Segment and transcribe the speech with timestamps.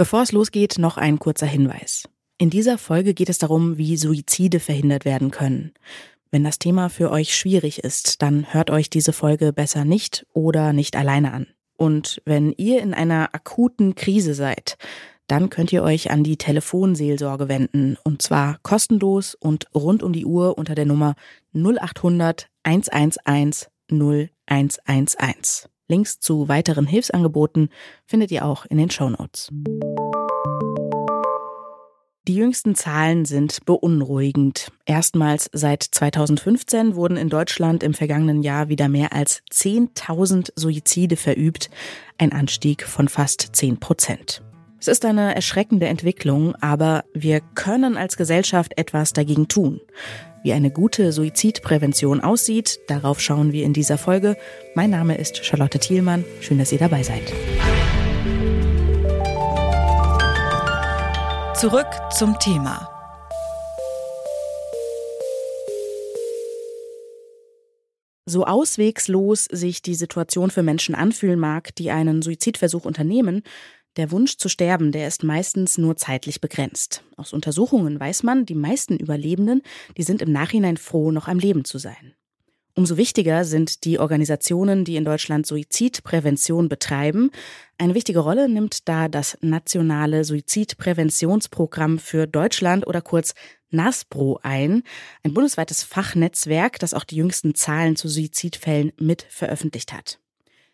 [0.00, 2.08] Bevor es losgeht, noch ein kurzer Hinweis.
[2.38, 5.74] In dieser Folge geht es darum, wie Suizide verhindert werden können.
[6.30, 10.72] Wenn das Thema für euch schwierig ist, dann hört euch diese Folge besser nicht oder
[10.72, 11.48] nicht alleine an.
[11.76, 14.78] Und wenn ihr in einer akuten Krise seid,
[15.26, 17.98] dann könnt ihr euch an die Telefonseelsorge wenden.
[18.02, 21.14] Und zwar kostenlos und rund um die Uhr unter der Nummer
[21.52, 25.68] 0800 111 0111.
[25.90, 27.68] Links zu weiteren Hilfsangeboten
[28.06, 29.50] findet ihr auch in den Show Notes.
[32.28, 34.70] Die jüngsten Zahlen sind beunruhigend.
[34.86, 41.70] Erstmals seit 2015 wurden in Deutschland im vergangenen Jahr wieder mehr als 10.000 Suizide verübt,
[42.18, 44.42] ein Anstieg von fast 10 Prozent.
[44.82, 49.82] Es ist eine erschreckende Entwicklung, aber wir können als Gesellschaft etwas dagegen tun.
[50.42, 54.38] Wie eine gute Suizidprävention aussieht, darauf schauen wir in dieser Folge.
[54.74, 56.24] Mein Name ist Charlotte Thielmann.
[56.40, 57.30] Schön, dass ihr dabei seid.
[61.58, 62.88] Zurück zum Thema.
[68.24, 73.42] So auswegslos sich die Situation für Menschen anfühlen mag, die einen Suizidversuch unternehmen,
[73.96, 77.02] der Wunsch zu sterben, der ist meistens nur zeitlich begrenzt.
[77.16, 79.62] Aus Untersuchungen weiß man, die meisten Überlebenden,
[79.96, 82.14] die sind im Nachhinein froh, noch am Leben zu sein.
[82.76, 87.30] Umso wichtiger sind die Organisationen, die in Deutschland Suizidprävention betreiben.
[87.78, 93.34] Eine wichtige Rolle nimmt da das Nationale Suizidpräventionsprogramm für Deutschland oder kurz
[93.70, 94.84] NASPRO ein,
[95.24, 100.19] ein bundesweites Fachnetzwerk, das auch die jüngsten Zahlen zu Suizidfällen mit veröffentlicht hat.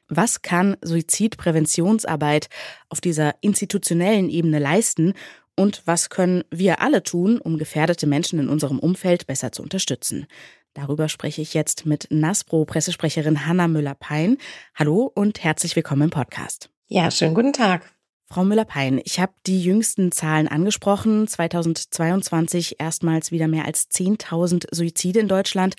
[0.08, 2.48] Was kann Suizidpräventionsarbeit
[2.88, 5.14] auf dieser institutionellen Ebene leisten
[5.56, 10.26] und was können wir alle tun, um gefährdete Menschen in unserem Umfeld besser zu unterstützen?
[10.74, 14.36] Darüber spreche ich jetzt mit NASPRO-Pressesprecherin Hanna Müller-Pein.
[14.74, 16.70] Hallo und herzlich willkommen im Podcast.
[16.86, 17.90] Ja, schönen guten Tag.
[18.26, 21.26] Frau Müller-Pein, ich habe die jüngsten Zahlen angesprochen.
[21.26, 25.76] 2022 erstmals wieder mehr als 10.000 Suizide in Deutschland.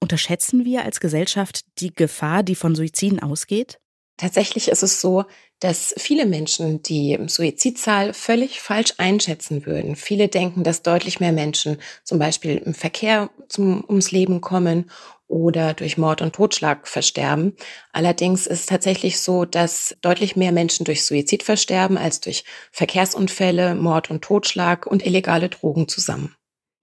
[0.00, 3.78] Unterschätzen wir als Gesellschaft die Gefahr, die von Suiziden ausgeht?
[4.18, 5.24] Tatsächlich ist es so,
[5.60, 9.94] dass viele Menschen die Suizidzahl völlig falsch einschätzen würden.
[9.94, 14.90] Viele denken, dass deutlich mehr Menschen zum Beispiel im Verkehr zum, ums Leben kommen
[15.28, 17.56] oder durch Mord und Totschlag versterben.
[17.92, 23.74] Allerdings ist es tatsächlich so, dass deutlich mehr Menschen durch Suizid versterben als durch Verkehrsunfälle,
[23.74, 26.34] Mord und Totschlag und illegale Drogen zusammen.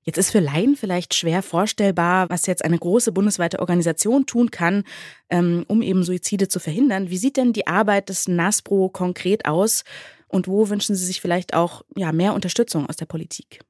[0.03, 4.83] Jetzt ist für Laien vielleicht schwer vorstellbar, was jetzt eine große bundesweite Organisation tun kann,
[5.29, 7.09] ähm, um eben Suizide zu verhindern.
[7.09, 9.83] Wie sieht denn die Arbeit des NASPRO konkret aus
[10.27, 13.61] und wo wünschen Sie sich vielleicht auch ja, mehr Unterstützung aus der Politik?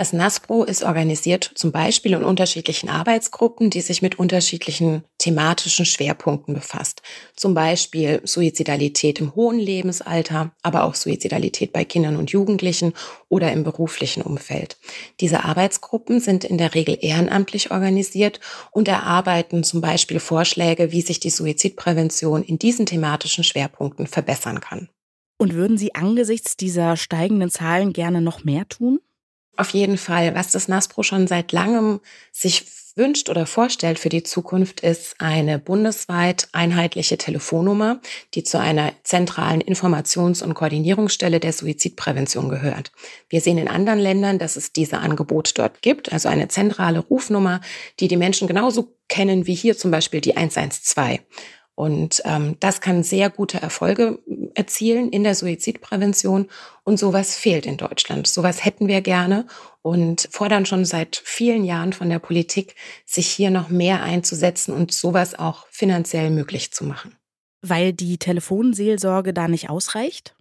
[0.00, 6.54] Das NASPRO ist organisiert zum Beispiel in unterschiedlichen Arbeitsgruppen, die sich mit unterschiedlichen thematischen Schwerpunkten
[6.54, 7.02] befasst.
[7.36, 12.94] Zum Beispiel Suizidalität im hohen Lebensalter, aber auch Suizidalität bei Kindern und Jugendlichen
[13.28, 14.78] oder im beruflichen Umfeld.
[15.20, 18.40] Diese Arbeitsgruppen sind in der Regel ehrenamtlich organisiert
[18.70, 24.88] und erarbeiten zum Beispiel Vorschläge, wie sich die Suizidprävention in diesen thematischen Schwerpunkten verbessern kann.
[25.36, 29.00] Und würden Sie angesichts dieser steigenden Zahlen gerne noch mehr tun?
[29.60, 32.00] Auf jeden Fall, was das NASPRO schon seit langem
[32.32, 32.64] sich
[32.96, 38.00] wünscht oder vorstellt für die Zukunft, ist eine bundesweit einheitliche Telefonnummer,
[38.32, 42.90] die zu einer zentralen Informations- und Koordinierungsstelle der Suizidprävention gehört.
[43.28, 47.60] Wir sehen in anderen Ländern, dass es diese Angebot dort gibt, also eine zentrale Rufnummer,
[48.00, 51.20] die die Menschen genauso kennen wie hier zum Beispiel die 112.
[51.74, 54.20] Und ähm, das kann sehr gute Erfolge
[54.54, 56.48] erzielen in der Suizidprävention.
[56.84, 58.26] Und sowas fehlt in Deutschland.
[58.26, 59.46] Sowas hätten wir gerne
[59.82, 62.74] und fordern schon seit vielen Jahren von der Politik,
[63.06, 67.16] sich hier noch mehr einzusetzen und sowas auch finanziell möglich zu machen.
[67.62, 70.34] Weil die Telefonseelsorge da nicht ausreicht?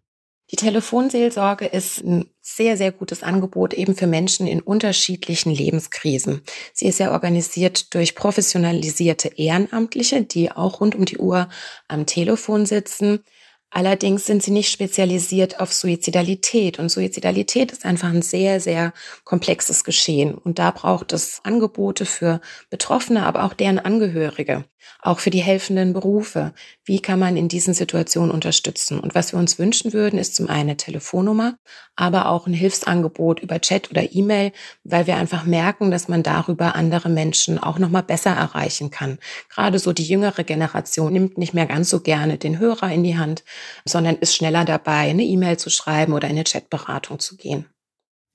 [0.52, 6.41] Die Telefonseelsorge ist ein sehr, sehr gutes Angebot eben für Menschen in unterschiedlichen Lebenskrisen.
[6.74, 11.50] Sie ist ja organisiert durch professionalisierte Ehrenamtliche, die auch rund um die Uhr
[11.88, 13.24] am Telefon sitzen.
[13.72, 16.80] Allerdings sind sie nicht spezialisiert auf Suizidalität.
[16.80, 18.93] Und Suizidalität ist einfach ein sehr, sehr
[19.23, 20.34] komplexes Geschehen.
[20.34, 24.66] Und da braucht es Angebote für Betroffene, aber auch deren Angehörige
[25.02, 26.53] auch für die helfenden Berufe.
[26.84, 28.99] Wie kann man in diesen Situationen unterstützen?
[28.99, 31.58] Und was wir uns wünschen würden, ist zum einen eine Telefonnummer,
[31.96, 34.52] aber auch ein Hilfsangebot über Chat oder E-Mail,
[34.84, 39.20] weil wir einfach merken, dass man darüber andere Menschen auch noch mal besser erreichen kann.
[39.47, 43.17] Gerade so die jüngere Generation nimmt nicht mehr ganz so gerne den Hörer in die
[43.17, 43.46] Hand,
[43.85, 47.66] sondern ist schneller dabei, eine E-Mail zu schreiben oder eine Chatberatung zu gehen.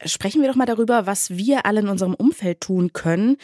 [0.04, 3.36] Sprechen wir doch mal darüber, was wir alle in unserem Umfeld tun können.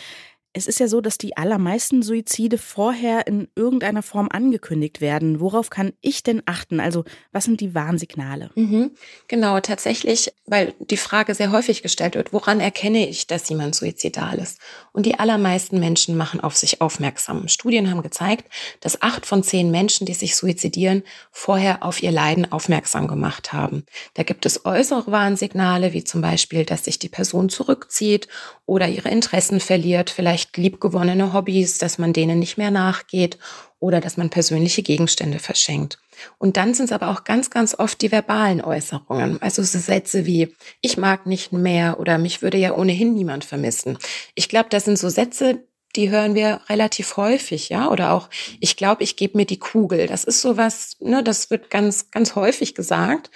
[0.53, 5.39] Es ist ja so, dass die allermeisten Suizide vorher in irgendeiner Form angekündigt werden.
[5.39, 6.81] Worauf kann ich denn achten?
[6.81, 8.51] Also was sind die Warnsignale?
[8.57, 8.91] Mhm,
[9.29, 14.39] genau, tatsächlich, weil die Frage sehr häufig gestellt wird, woran erkenne ich, dass jemand suizidal
[14.39, 14.59] ist?
[14.93, 17.47] Und die allermeisten Menschen machen auf sich aufmerksam.
[17.47, 18.51] Studien haben gezeigt,
[18.81, 23.85] dass acht von zehn Menschen, die sich suizidieren, vorher auf ihr Leiden aufmerksam gemacht haben.
[24.15, 28.27] Da gibt es äußere Warnsignale, wie zum Beispiel, dass sich die Person zurückzieht
[28.67, 33.39] oder ihre Interessen verliert, vielleicht vielleicht liebgewonnene Hobbys, dass man denen nicht mehr nachgeht
[33.79, 35.99] oder dass man persönliche Gegenstände verschenkt.
[36.39, 39.41] Und dann sind es aber auch ganz, ganz oft die verbalen Äußerungen.
[39.43, 43.99] Also so Sätze wie, ich mag nicht mehr oder mich würde ja ohnehin niemand vermissen.
[44.35, 45.65] Ich glaube, das sind so Sätze,
[45.97, 48.29] die hören wir relativ häufig, ja, oder auch,
[48.61, 50.07] ich glaube, ich gebe mir die Kugel.
[50.07, 53.31] Das ist sowas, ne, das wird ganz, ganz häufig gesagt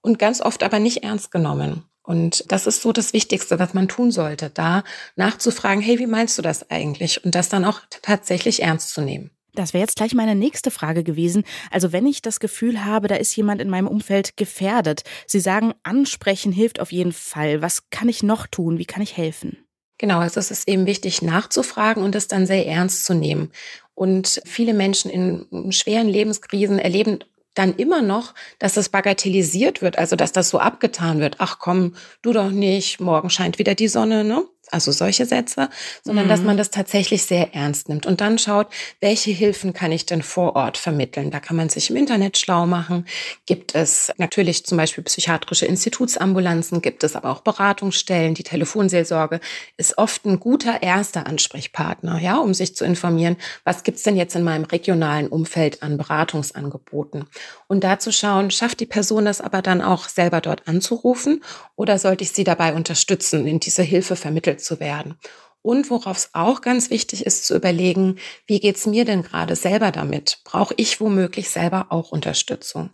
[0.00, 1.84] und ganz oft aber nicht ernst genommen.
[2.08, 4.82] Und das ist so das Wichtigste, was man tun sollte, da
[5.16, 7.22] nachzufragen, hey, wie meinst du das eigentlich?
[7.22, 9.30] Und das dann auch tatsächlich ernst zu nehmen.
[9.52, 11.44] Das wäre jetzt gleich meine nächste Frage gewesen.
[11.70, 15.02] Also wenn ich das Gefühl habe, da ist jemand in meinem Umfeld gefährdet.
[15.26, 17.60] Sie sagen, ansprechen hilft auf jeden Fall.
[17.60, 18.78] Was kann ich noch tun?
[18.78, 19.58] Wie kann ich helfen?
[19.98, 23.50] Genau, also es ist eben wichtig nachzufragen und es dann sehr ernst zu nehmen.
[23.94, 27.18] Und viele Menschen in schweren Lebenskrisen erleben
[27.58, 31.36] dann immer noch, dass es bagatellisiert wird, also dass das so abgetan wird.
[31.38, 34.44] Ach komm, du doch nicht, morgen scheint wieder die Sonne, ne?
[34.70, 35.68] Also solche Sätze,
[36.04, 36.28] sondern mhm.
[36.28, 38.68] dass man das tatsächlich sehr ernst nimmt und dann schaut,
[39.00, 41.30] welche Hilfen kann ich denn vor Ort vermitteln.
[41.30, 43.06] Da kann man sich im Internet schlau machen.
[43.46, 48.34] Gibt es natürlich zum Beispiel psychiatrische Institutsambulanzen, gibt es aber auch Beratungsstellen.
[48.34, 49.40] Die Telefonseelsorge
[49.76, 54.34] ist oft ein guter erster Ansprechpartner, ja, um sich zu informieren, was gibt's denn jetzt
[54.34, 57.26] in meinem regionalen Umfeld an Beratungsangeboten.
[57.66, 61.42] Und dazu schauen, schafft die Person das aber dann auch selber dort anzurufen
[61.76, 65.16] oder sollte ich sie dabei unterstützen, in diese Hilfe vermittelt zu werden.
[65.62, 69.90] Und worauf es auch ganz wichtig ist zu überlegen, wie geht's mir denn gerade selber
[69.90, 70.38] damit?
[70.44, 72.90] Brauche ich womöglich selber auch Unterstützung?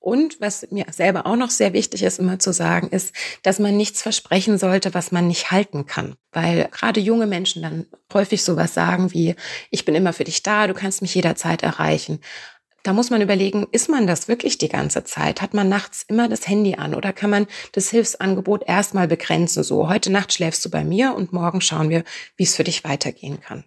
[0.00, 3.76] Und was mir selber auch noch sehr wichtig ist, immer zu sagen, ist, dass man
[3.76, 6.16] nichts versprechen sollte, was man nicht halten kann.
[6.32, 9.36] Weil gerade junge Menschen dann häufig sowas sagen wie,
[9.70, 12.20] ich bin immer für dich da, du kannst mich jederzeit erreichen.
[12.82, 15.42] Da muss man überlegen, ist man das wirklich die ganze Zeit?
[15.42, 19.62] Hat man nachts immer das Handy an oder kann man das Hilfsangebot erstmal begrenzen?
[19.62, 22.04] So, heute Nacht schläfst du bei mir und morgen schauen wir,
[22.36, 23.64] wie es für dich weitergehen kann.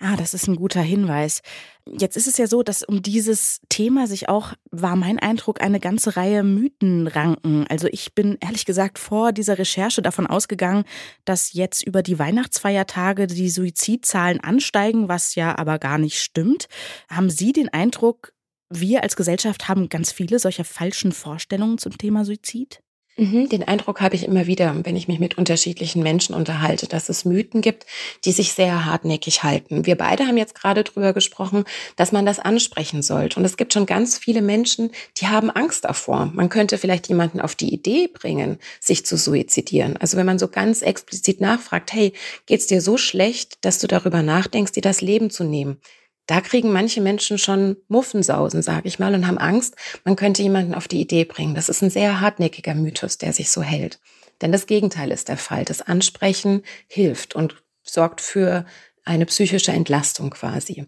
[0.00, 1.42] Ah, das ist ein guter Hinweis.
[1.84, 5.80] Jetzt ist es ja so, dass um dieses Thema sich auch, war mein Eindruck, eine
[5.80, 7.66] ganze Reihe Mythen ranken.
[7.68, 10.84] Also ich bin ehrlich gesagt vor dieser Recherche davon ausgegangen,
[11.24, 16.68] dass jetzt über die Weihnachtsfeiertage die Suizidzahlen ansteigen, was ja aber gar nicht stimmt.
[17.08, 18.32] Haben Sie den Eindruck,
[18.70, 22.82] wir als Gesellschaft haben ganz viele solcher falschen Vorstellungen zum Thema Suizid.
[23.18, 27.08] Mhm, den Eindruck habe ich immer wieder, wenn ich mich mit unterschiedlichen Menschen unterhalte, dass
[27.08, 27.84] es Mythen gibt,
[28.24, 29.86] die sich sehr hartnäckig halten.
[29.86, 31.64] Wir beide haben jetzt gerade drüber gesprochen,
[31.96, 33.40] dass man das ansprechen sollte.
[33.40, 36.30] Und es gibt schon ganz viele Menschen, die haben Angst davor.
[36.32, 39.96] Man könnte vielleicht jemanden auf die Idee bringen, sich zu suizidieren.
[39.96, 42.12] Also wenn man so ganz explizit nachfragt, hey,
[42.46, 45.80] geht's dir so schlecht, dass du darüber nachdenkst, dir das Leben zu nehmen?
[46.28, 50.74] Da kriegen manche Menschen schon Muffensausen, sage ich mal, und haben Angst, man könnte jemanden
[50.74, 51.54] auf die Idee bringen.
[51.54, 53.98] Das ist ein sehr hartnäckiger Mythos, der sich so hält.
[54.42, 55.64] Denn das Gegenteil ist der Fall.
[55.64, 58.66] Das Ansprechen hilft und sorgt für
[59.04, 60.86] eine psychische Entlastung quasi.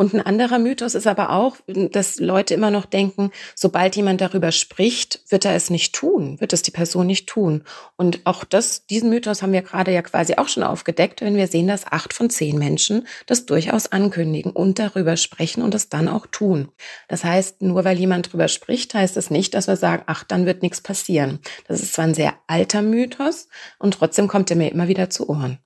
[0.00, 4.52] Und ein anderer Mythos ist aber auch, dass Leute immer noch denken, sobald jemand darüber
[4.52, 7.64] spricht, wird er es nicht tun, wird es die Person nicht tun.
[7.96, 11.48] Und auch das, diesen Mythos haben wir gerade ja quasi auch schon aufgedeckt, wenn wir
[11.48, 16.06] sehen, dass acht von zehn Menschen das durchaus ankündigen und darüber sprechen und es dann
[16.06, 16.68] auch tun.
[17.08, 20.46] Das heißt, nur weil jemand darüber spricht, heißt es nicht, dass wir sagen, ach, dann
[20.46, 21.40] wird nichts passieren.
[21.66, 23.48] Das ist zwar ein sehr alter Mythos
[23.80, 25.58] und trotzdem kommt er mir immer wieder zu Ohren.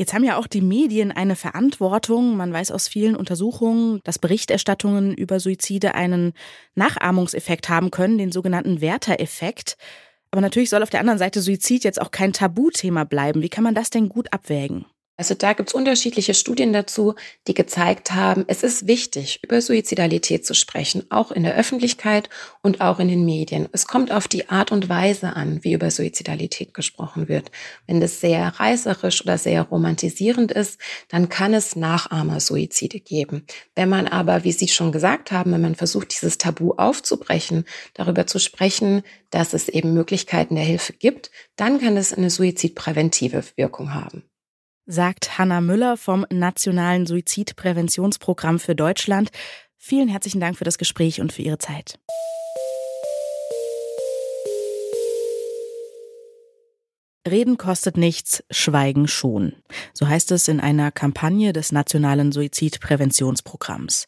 [0.00, 2.36] Jetzt haben ja auch die Medien eine Verantwortung.
[2.36, 6.34] Man weiß aus vielen Untersuchungen, dass Berichterstattungen über Suizide einen
[6.76, 9.76] Nachahmungseffekt haben können, den sogenannten Werter-Effekt.
[10.30, 13.42] Aber natürlich soll auf der anderen Seite Suizid jetzt auch kein Tabuthema bleiben.
[13.42, 14.86] Wie kann man das denn gut abwägen?
[15.20, 17.16] Also da gibt es unterschiedliche Studien dazu,
[17.48, 22.30] die gezeigt haben, es ist wichtig, über Suizidalität zu sprechen, auch in der Öffentlichkeit
[22.62, 23.68] und auch in den Medien.
[23.72, 27.50] Es kommt auf die Art und Weise an, wie über Suizidalität gesprochen wird.
[27.88, 33.44] Wenn das sehr reißerisch oder sehr romantisierend ist, dann kann es Nachahmer-Suizide geben.
[33.74, 38.28] Wenn man aber, wie Sie schon gesagt haben, wenn man versucht, dieses Tabu aufzubrechen, darüber
[38.28, 43.94] zu sprechen, dass es eben Möglichkeiten der Hilfe gibt, dann kann es eine suizidpräventive Wirkung
[43.94, 44.22] haben
[44.88, 49.30] sagt Hanna Müller vom Nationalen Suizidpräventionsprogramm für Deutschland.
[49.76, 52.00] Vielen herzlichen Dank für das Gespräch und für Ihre Zeit.
[57.28, 59.52] Reden kostet nichts, Schweigen schon.
[59.92, 64.06] So heißt es in einer Kampagne des Nationalen Suizidpräventionsprogramms.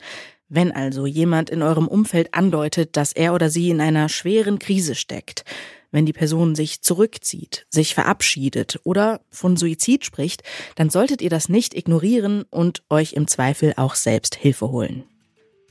[0.48, 4.94] Wenn also jemand in eurem Umfeld andeutet, dass er oder sie in einer schweren Krise
[4.94, 5.44] steckt,
[5.92, 10.42] wenn die Person sich zurückzieht, sich verabschiedet oder von Suizid spricht,
[10.76, 15.04] dann solltet ihr das nicht ignorieren und euch im Zweifel auch selbst Hilfe holen.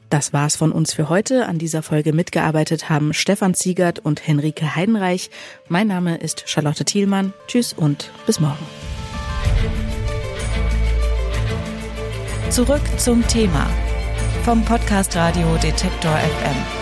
[0.10, 1.46] Das war's von uns für heute.
[1.46, 5.30] An dieser Folge mitgearbeitet haben Stefan Ziegert und Henrike Heidenreich.
[5.68, 7.34] Mein Name ist Charlotte Thielmann.
[7.48, 8.66] Tschüss und bis morgen.
[12.50, 13.70] Zurück zum Thema
[14.44, 16.79] vom Podcast Radio Detektor FM.